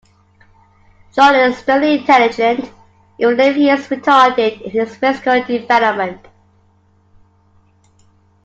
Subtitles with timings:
[1.13, 2.71] John is extremely intelligent,
[3.19, 6.27] even if he is retarded in his physical development.